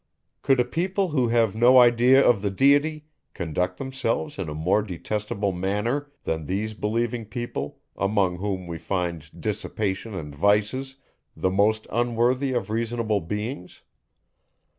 [0.41, 3.05] Could a people who have no idea of the Deity
[3.35, 9.29] conduct themselves in a more detestable manner, than these believing people, among whom we find
[9.39, 10.95] dissipation and vices,
[11.37, 13.83] the most unworthy of reasonable beings?